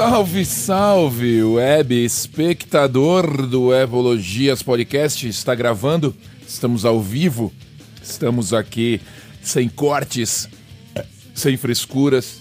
[0.00, 5.28] Salve, salve, web espectador do Evologias Podcast.
[5.28, 6.16] Está gravando,
[6.48, 7.52] estamos ao vivo,
[8.02, 8.98] estamos aqui
[9.42, 10.48] sem cortes,
[11.34, 12.38] sem frescuras,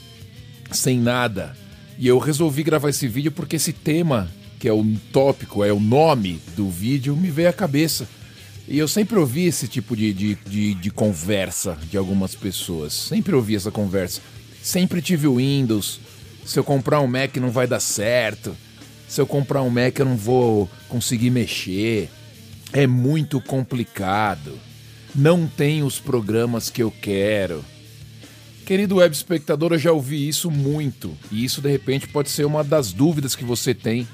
[0.72, 1.54] sem nada.
[1.98, 5.82] E eu resolvi gravar esse vídeo porque esse tema, que é o tópico, é o
[5.82, 8.08] nome do vídeo, me veio à cabeça.
[8.70, 12.94] E eu sempre ouvi esse tipo de, de, de, de conversa de algumas pessoas.
[12.94, 14.22] Sempre ouvi essa conversa.
[14.64, 16.00] Sempre tive o Windows
[16.50, 18.58] se eu comprar um Mac não vai dar certo.
[19.08, 22.10] Se eu comprar um Mac eu não vou conseguir mexer.
[22.74, 24.58] É muito complicado.
[25.14, 27.64] Não tem os programas que eu quero.
[28.66, 31.16] Querido web espectador, eu já ouvi isso muito.
[31.32, 34.08] E isso de repente pode ser uma das dúvidas que você tem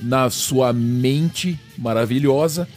[0.00, 2.68] na sua mente maravilhosa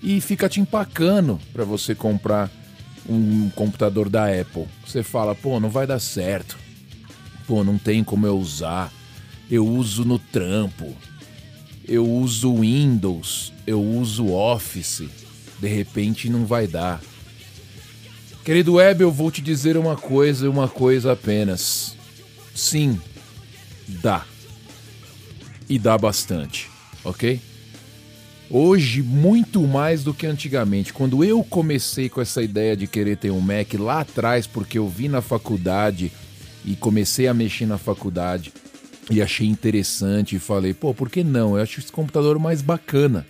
[0.00, 2.48] e fica te empacando para você comprar
[3.08, 4.68] um computador da Apple.
[4.86, 6.62] Você fala, pô, não vai dar certo
[7.46, 8.92] Pô, não tem como eu usar.
[9.50, 10.94] Eu uso no trampo.
[11.86, 13.52] Eu uso Windows.
[13.66, 15.04] Eu uso Office.
[15.58, 17.00] De repente não vai dar.
[18.44, 21.96] Querido Web, eu vou te dizer uma coisa e uma coisa apenas.
[22.54, 23.00] Sim,
[23.88, 24.24] dá.
[25.66, 26.68] E dá bastante,
[27.02, 27.40] ok?
[28.50, 30.92] Hoje, muito mais do que antigamente.
[30.92, 34.88] Quando eu comecei com essa ideia de querer ter um Mac lá atrás, porque eu
[34.88, 36.12] vi na faculdade
[36.64, 38.52] e comecei a mexer na faculdade
[39.10, 41.56] e achei interessante e falei, pô, por que não?
[41.56, 43.26] Eu acho esse computador mais bacana.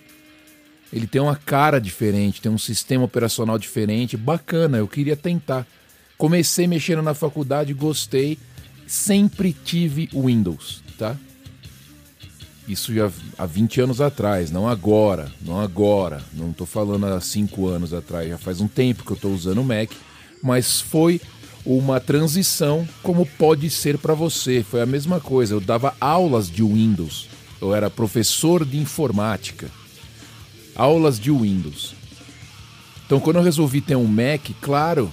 [0.93, 5.67] Ele tem uma cara diferente, tem um sistema operacional diferente, bacana, eu queria tentar.
[6.17, 8.37] Comecei mexendo na faculdade, gostei,
[8.87, 11.17] sempre tive Windows, tá?
[12.67, 17.67] Isso já há 20 anos atrás, não agora, não agora, não estou falando há 5
[17.67, 19.91] anos atrás, já faz um tempo que eu estou usando o Mac,
[20.41, 21.21] mas foi
[21.65, 24.63] uma transição como pode ser para você.
[24.63, 25.55] Foi a mesma coisa.
[25.55, 27.27] Eu dava aulas de Windows.
[27.59, 29.69] Eu era professor de informática.
[30.75, 31.95] Aulas de Windows.
[33.05, 35.11] Então, quando eu resolvi ter um Mac, claro,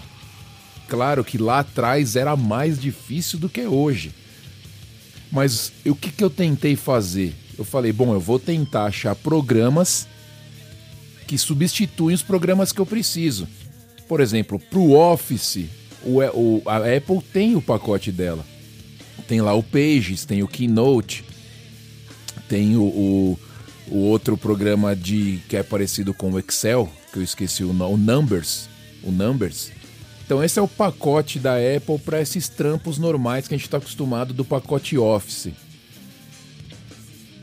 [0.88, 4.12] claro que lá atrás era mais difícil do que hoje.
[5.30, 7.34] Mas o que, que eu tentei fazer?
[7.56, 10.06] Eu falei, bom, eu vou tentar achar programas
[11.26, 13.48] que substituem os programas que eu preciso.
[14.08, 15.66] Por exemplo, para o Office,
[16.04, 18.44] o, o, a Apple tem o pacote dela.
[19.26, 21.24] Tem lá o Pages, tem o Keynote,
[22.48, 23.38] tem o, o,
[23.88, 27.96] o outro programa de que é parecido com o Excel, que eu esqueci o, o
[27.96, 28.68] Numbers.
[29.02, 29.70] O Numbers.
[30.24, 33.78] Então esse é o pacote da Apple para esses trampos normais que a gente está
[33.78, 35.48] acostumado do pacote Office.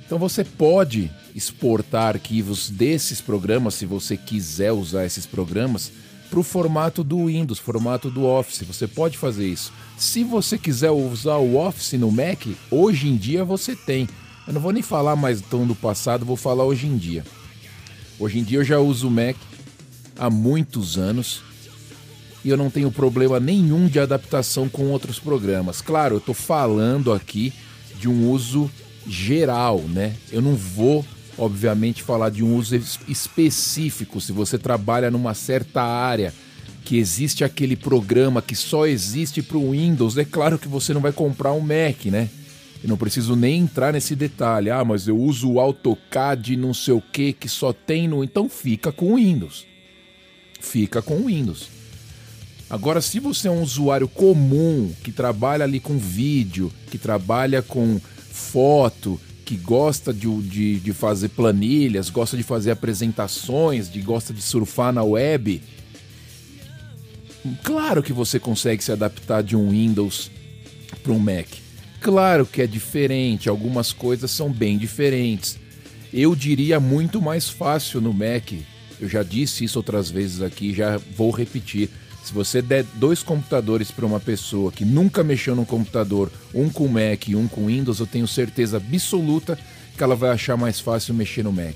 [0.05, 5.91] Então você pode exportar arquivos desses programas, se você quiser usar esses programas,
[6.29, 8.63] para o formato do Windows, formato do Office.
[8.63, 9.73] Você pode fazer isso.
[9.97, 14.07] Se você quiser usar o Office no Mac, hoje em dia você tem.
[14.47, 17.23] Eu não vou nem falar mais tão do passado, vou falar hoje em dia.
[18.19, 19.35] Hoje em dia eu já uso o Mac
[20.17, 21.41] há muitos anos
[22.43, 25.81] e eu não tenho problema nenhum de adaptação com outros programas.
[25.81, 27.53] Claro, eu estou falando aqui
[27.99, 28.69] de um uso
[29.05, 30.15] geral, né?
[30.31, 31.05] Eu não vou
[31.39, 32.75] obviamente, falar de um uso
[33.07, 34.19] específico.
[34.19, 36.33] Se você trabalha numa certa área
[36.83, 41.01] que existe aquele programa que só existe para o Windows, é claro que você não
[41.01, 42.29] vai comprar um Mac, né?
[42.81, 44.69] Eu não preciso nem entrar nesse detalhe.
[44.69, 48.23] Ah, mas eu uso o AutoCAD não sei o que que só tem no.
[48.23, 49.65] Então fica com o Windows.
[50.59, 51.67] Fica com o Windows.
[52.69, 57.99] Agora, se você é um usuário comum que trabalha ali com vídeo, que trabalha com
[58.31, 59.19] foto,
[59.49, 64.93] que gosta de, de, de fazer planilhas, gosta de fazer apresentações, de gosta de surfar
[64.93, 65.59] na web,
[67.63, 70.29] claro que você consegue se adaptar de um Windows
[71.01, 71.47] para um Mac.
[71.99, 75.57] Claro que é diferente, algumas coisas são bem diferentes.
[76.13, 78.51] Eu diria muito mais fácil no Mac.
[79.01, 81.89] Eu já disse isso outras vezes aqui, já vou repetir.
[82.23, 86.87] Se você der dois computadores para uma pessoa que nunca mexeu num computador, um com
[86.87, 89.57] Mac e um com Windows, eu tenho certeza absoluta
[89.97, 91.75] que ela vai achar mais fácil mexer no Mac.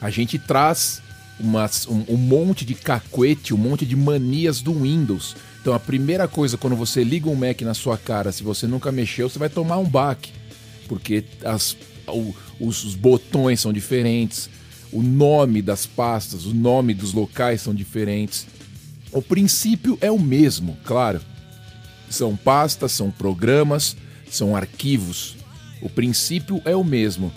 [0.00, 1.02] A gente traz
[1.40, 5.36] umas, um, um monte de cacuete, um monte de manias do Windows.
[5.60, 8.92] Então a primeira coisa, quando você liga um Mac na sua cara, se você nunca
[8.92, 10.32] mexeu, você vai tomar um baque.
[10.86, 11.76] Porque as,
[12.06, 14.48] o, os, os botões são diferentes,
[14.92, 18.46] o nome das pastas, o nome dos locais são diferentes.
[19.12, 21.20] O princípio é o mesmo, claro.
[22.10, 23.96] São pastas, são programas,
[24.30, 25.36] são arquivos.
[25.80, 27.32] O princípio é o mesmo.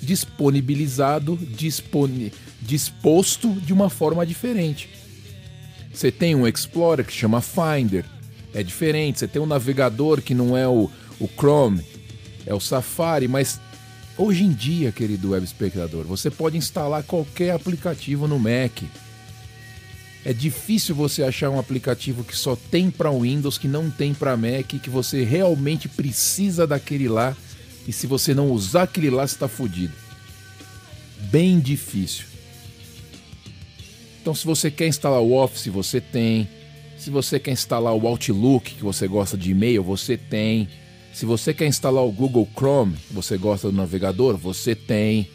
[0.00, 4.88] Disponibilizado, disponi disposto de uma forma diferente.
[5.92, 8.04] Você tem um Explorer que chama Finder,
[8.52, 9.18] é diferente.
[9.18, 10.90] Você tem um navegador que não é o,
[11.20, 11.84] o Chrome,
[12.46, 13.60] é o Safari, mas
[14.16, 18.82] hoje em dia, querido web espectador, você pode instalar qualquer aplicativo no Mac.
[20.24, 24.36] É difícil você achar um aplicativo que só tem para Windows, que não tem para
[24.36, 27.36] Mac, que você realmente precisa daquele lá.
[27.86, 29.92] E se você não usar aquele lá, você está fodido.
[31.30, 32.24] Bem difícil.
[34.22, 36.48] Então, se você quer instalar o Office, você tem.
[36.96, 40.66] Se você quer instalar o Outlook, que você gosta de e-mail, você tem.
[41.12, 45.28] Se você quer instalar o Google Chrome, você gosta do navegador, você tem.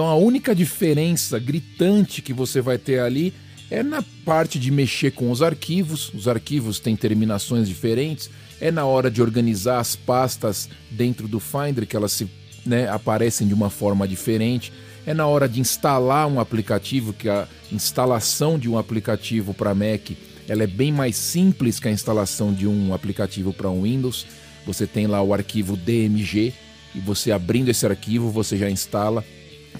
[0.00, 3.34] Então a única diferença gritante que você vai ter ali
[3.70, 6.10] é na parte de mexer com os arquivos.
[6.14, 8.30] Os arquivos têm terminações diferentes.
[8.62, 12.26] É na hora de organizar as pastas dentro do Finder que elas se,
[12.64, 14.72] né, aparecem de uma forma diferente.
[15.04, 20.12] É na hora de instalar um aplicativo, que a instalação de um aplicativo para Mac
[20.48, 24.26] ela é bem mais simples que a instalação de um aplicativo para um Windows.
[24.64, 26.54] Você tem lá o arquivo DMG
[26.94, 29.22] e você abrindo esse arquivo você já instala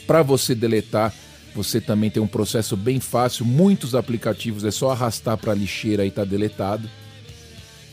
[0.06, 1.14] para você deletar,
[1.54, 3.44] você também tem um processo bem fácil.
[3.44, 6.88] Muitos aplicativos é só arrastar para a lixeira e está deletado.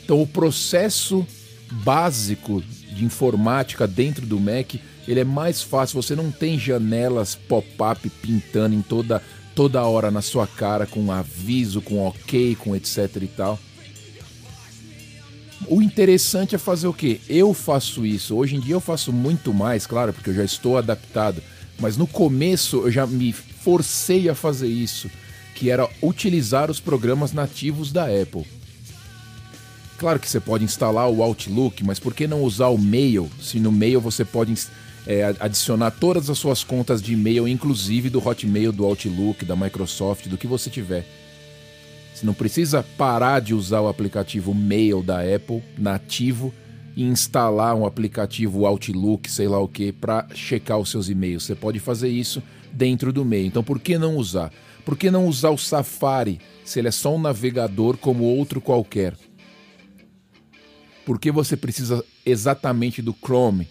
[0.03, 1.25] Então, o processo
[1.71, 4.75] básico de informática dentro do Mac
[5.07, 6.01] ele é mais fácil.
[6.01, 9.21] Você não tem janelas pop-up pintando em toda
[9.55, 13.59] toda hora na sua cara com aviso, com ok, com etc e tal.
[15.67, 17.19] O interessante é fazer o que?
[17.27, 18.35] Eu faço isso.
[18.35, 21.41] Hoje em dia eu faço muito mais, claro, porque eu já estou adaptado.
[21.79, 25.09] Mas no começo eu já me forcei a fazer isso,
[25.53, 28.45] que era utilizar os programas nativos da Apple.
[29.97, 33.29] Claro que você pode instalar o Outlook, mas por que não usar o Mail?
[33.41, 34.53] Se no Mail você pode
[35.07, 40.27] é, adicionar todas as suas contas de e-mail, inclusive do Hotmail, do Outlook, da Microsoft,
[40.27, 41.05] do que você tiver.
[42.13, 46.53] Você não precisa parar de usar o aplicativo Mail da Apple nativo
[47.03, 51.43] instalar um aplicativo Outlook, sei lá o que, para checar os seus e-mails.
[51.43, 52.41] Você pode fazer isso
[52.71, 53.45] dentro do meio.
[53.45, 54.51] Então, por que não usar?
[54.83, 59.15] Por que não usar o Safari se ele é só um navegador como outro qualquer?
[61.05, 63.67] Por que você precisa exatamente do Chrome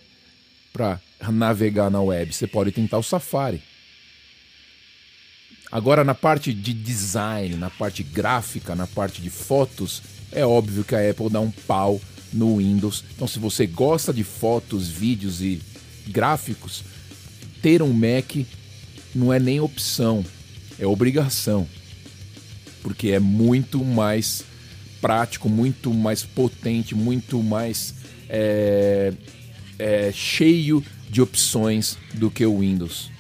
[0.73, 1.01] para
[1.31, 2.33] navegar na web?
[2.33, 3.63] Você pode tentar o Safari.
[5.71, 10.95] Agora, na parte de design, na parte gráfica, na parte de fotos, é óbvio que
[10.95, 12.01] a Apple dá um pau
[12.33, 13.05] no Windows.
[13.15, 15.61] Então, se você gosta de fotos, vídeos e
[16.09, 16.85] gráficos,
[17.63, 18.37] ter um Mac
[19.15, 20.25] não é nem opção,
[20.79, 21.67] é obrigação.
[22.83, 24.45] Porque é muito mais
[25.01, 27.95] prático, muito mais potente, muito mais
[28.29, 29.13] é,
[29.79, 33.11] é, cheio de opções do que o Windows.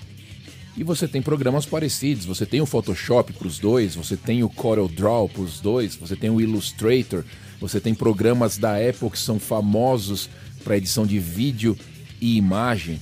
[0.76, 4.48] E você tem programas parecidos, você tem o Photoshop para os dois, você tem o
[4.48, 7.24] Corel Draw para os dois, você tem o Illustrator,
[7.60, 10.28] você tem programas da Apple que são famosos
[10.62, 11.76] para edição de vídeo
[12.20, 13.00] e imagem.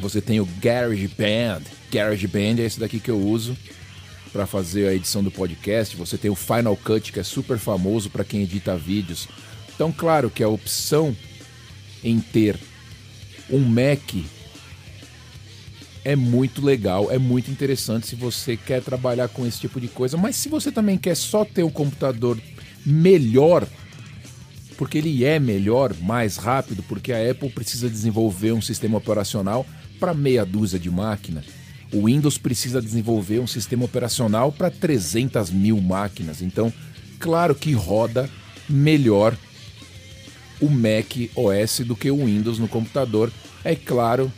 [0.00, 1.62] Você tem o GarageBand.
[1.90, 3.56] GarageBand é esse daqui que eu uso
[4.32, 5.96] para fazer a edição do podcast.
[5.96, 9.28] Você tem o Final Cut, que é super famoso para quem edita vídeos.
[9.74, 11.16] Então, claro que a opção
[12.02, 12.58] em ter
[13.50, 14.14] um Mac
[16.04, 20.16] é muito legal, é muito interessante se você quer trabalhar com esse tipo de coisa.
[20.16, 22.38] Mas se você também quer só ter um computador
[22.86, 23.66] melhor,
[24.78, 29.66] porque ele é melhor, mais rápido, porque a Apple precisa desenvolver um sistema operacional
[29.98, 31.46] para meia dúzia de máquinas.
[31.92, 36.42] O Windows precisa desenvolver um sistema operacional para 300 mil máquinas.
[36.42, 36.72] Então,
[37.18, 38.28] claro que roda
[38.68, 39.36] melhor
[40.60, 43.32] o Mac OS do que o Windows no computador.
[43.64, 44.32] É claro,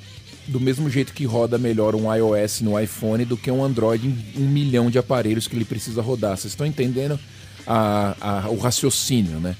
[0.47, 4.43] do mesmo jeito que roda melhor um iOS no iPhone do que um Android em
[4.43, 6.37] um milhão de aparelhos que ele precisa rodar.
[6.37, 7.19] Vocês estão entendendo?
[7.68, 9.54] A, a, o raciocínio, né?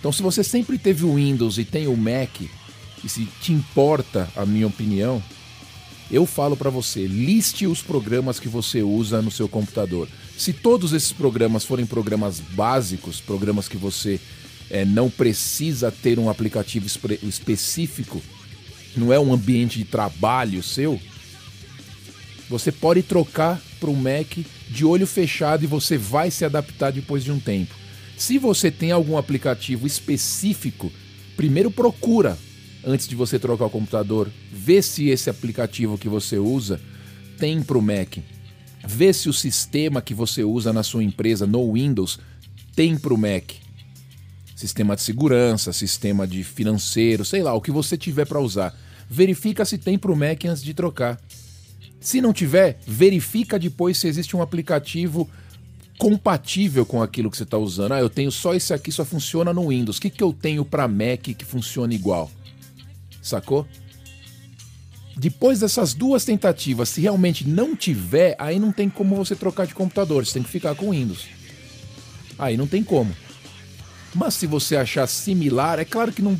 [0.00, 2.40] Então, se você sempre teve o Windows e tem o Mac,
[3.04, 5.22] e se te importa a minha opinião,
[6.10, 10.08] eu falo para você, liste os programas que você usa no seu computador.
[10.36, 14.20] Se todos esses programas forem programas básicos, programas que você
[14.70, 18.22] é, não precisa ter um aplicativo espe específico,
[18.96, 21.00] não é um ambiente de trabalho seu,
[22.48, 24.38] você pode trocar para um Mac
[24.70, 27.74] de olho fechado e você vai se adaptar depois de um tempo.
[28.16, 30.90] Se você tem algum aplicativo específico,
[31.36, 32.38] primeiro procura
[32.82, 36.80] antes de você trocar o computador, vê se esse aplicativo que você usa
[37.38, 38.16] tem para o Mac.
[38.86, 42.18] Vê se o sistema que você usa na sua empresa no Windows
[42.74, 43.52] tem para o Mac.
[44.56, 48.74] Sistema de segurança, sistema de financeiro, sei lá, o que você tiver para usar.
[49.10, 51.20] Verifica se tem para o Mac antes de trocar.
[52.00, 55.28] Se não tiver, verifica depois se existe um aplicativo
[55.98, 57.92] compatível com aquilo que você está usando.
[57.92, 59.98] Ah, eu tenho só esse aqui, só funciona no Windows.
[59.98, 62.30] O que, que eu tenho para Mac que funciona igual?
[63.22, 63.66] Sacou?
[65.16, 69.74] Depois dessas duas tentativas, se realmente não tiver, aí não tem como você trocar de
[69.74, 71.26] computador, você tem que ficar com Windows.
[72.38, 73.14] Aí não tem como.
[74.12, 76.36] Mas se você achar similar, é claro que não,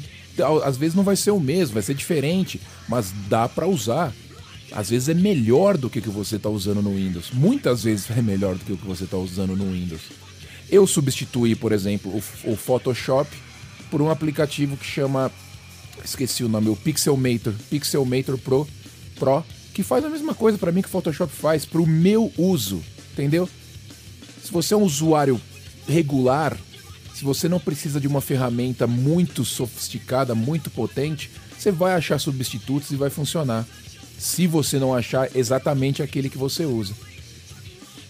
[0.65, 4.13] às vezes não vai ser o mesmo, vai ser diferente, mas dá para usar.
[4.77, 7.31] Às vezes é melhor do que o que você está usando no Windows.
[7.33, 10.01] Muitas vezes é melhor do que o que você está usando no Windows.
[10.69, 13.31] Eu substituí, por exemplo, o, o Photoshop
[13.89, 15.31] por um aplicativo que chama
[16.05, 18.67] esqueci o nome, o Pixelmator, Pixelmator Pro,
[19.15, 22.33] Pro, que faz a mesma coisa para mim que o Photoshop faz para o meu
[22.37, 23.49] uso, entendeu?
[24.43, 25.41] Se você é um usuário
[25.87, 26.59] regular,
[27.15, 32.91] se você não precisa de uma ferramenta muito sofisticada, muito potente, você vai achar substitutos
[32.91, 33.65] e vai funcionar.
[34.19, 36.95] Se você não achar exatamente aquele que você usa.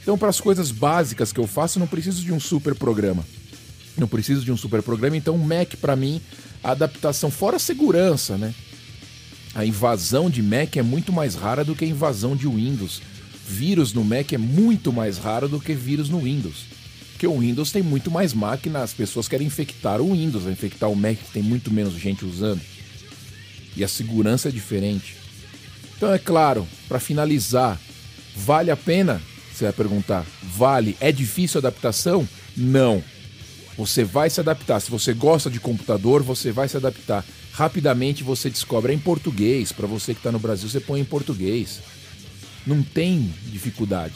[0.03, 3.25] Então, para as coisas básicas que eu faço, não preciso de um super programa.
[3.97, 6.21] Não preciso de um super programa, então o Mac para mim
[6.63, 8.55] a adaptação, fora a segurança, né?
[9.55, 13.01] A invasão de Mac é muito mais rara do que a invasão de Windows.
[13.47, 16.65] Vírus no Mac é muito mais raro do que vírus no Windows.
[17.13, 20.97] Porque o Windows tem muito mais máquina, as pessoas querem infectar o Windows, infectar o
[20.97, 22.61] Mac que tem muito menos gente usando.
[23.77, 25.17] E a segurança é diferente.
[26.05, 27.81] Então é claro, para finalizar,
[28.37, 29.23] vale a pena?
[29.51, 30.27] Você vai perguntar.
[30.43, 30.99] Vale?
[31.01, 32.29] É difícil a adaptação?
[32.55, 33.03] Não.
[33.79, 34.81] Você vai se adaptar.
[34.81, 37.25] Se você gosta de computador, você vai se adaptar.
[37.53, 39.73] Rapidamente você descobre é em português.
[39.73, 41.81] Para você que está no Brasil, você põe em português.
[42.67, 44.13] Não tem dificuldade.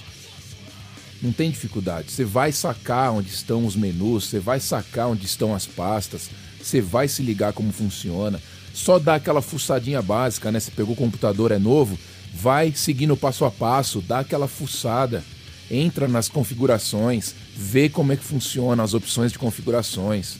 [1.22, 2.12] Não tem dificuldade.
[2.12, 6.28] Você vai sacar onde estão os menus, você vai sacar onde estão as pastas,
[6.62, 8.38] você vai se ligar como funciona.
[8.72, 10.60] Só dá aquela fuçadinha básica, né?
[10.60, 11.98] Você pegou o computador, é novo,
[12.34, 15.22] vai seguindo passo a passo, dá aquela fuçada
[15.70, 20.36] entra nas configurações, vê como é que funciona as opções de configurações,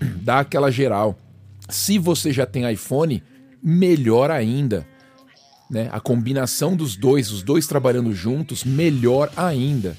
[0.22, 1.18] dá aquela geral.
[1.68, 3.22] Se você já tem iPhone,
[3.62, 4.86] melhor ainda.
[5.70, 5.88] Né?
[5.92, 9.96] A combinação dos dois, os dois trabalhando juntos, melhor ainda.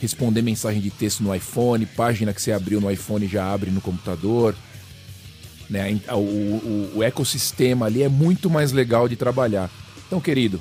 [0.00, 3.80] Responder mensagem de texto no iPhone, página que você abriu no iPhone já abre no
[3.80, 4.54] computador.
[5.68, 6.00] Né?
[6.10, 9.70] O, o, o ecossistema ali é muito mais legal de trabalhar.
[10.06, 10.60] Então, querido,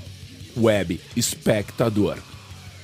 [0.55, 2.17] web espectador.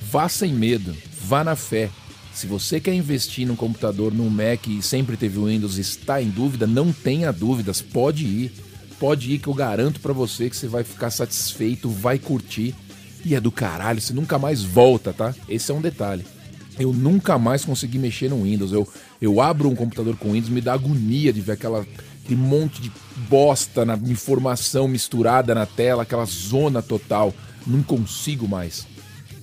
[0.02, 1.90] Vá sem medo, vá na fé.
[2.32, 6.30] Se você quer investir num computador, num Mac e sempre teve o Windows está em
[6.30, 8.52] dúvida, não tenha dúvidas, pode ir.
[8.98, 12.74] Pode ir que eu garanto para você que você vai ficar satisfeito, vai curtir.
[13.24, 15.34] E é do caralho, você nunca mais volta, tá?
[15.48, 16.24] Esse é um detalhe.
[16.78, 18.72] Eu nunca mais consegui mexer no Windows.
[18.72, 18.88] Eu,
[19.20, 21.86] eu abro um computador com Windows, me dá agonia de ver aquela,
[22.30, 22.92] aquele monte de
[23.28, 27.34] bosta na informação misturada na tela, aquela zona total.
[27.66, 28.86] Não consigo mais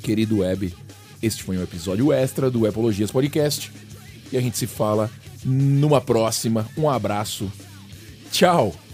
[0.01, 0.74] querido web.
[1.22, 3.72] Este foi um episódio extra do Epologias Podcast.
[4.32, 5.10] E a gente se fala
[5.44, 6.67] numa próxima.
[6.77, 7.51] Um abraço.
[8.32, 8.87] Tchau!